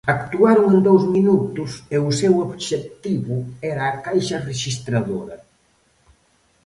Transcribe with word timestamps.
Actuaron 0.15 0.65
en 0.75 0.79
dous 0.89 1.03
minutos 1.15 1.71
e 1.95 1.97
o 2.07 2.11
seu 2.19 2.33
obxectivo 2.47 3.35
era 3.71 3.83
a 3.87 3.97
caixa 4.05 4.43
rexistradora. 4.49 5.37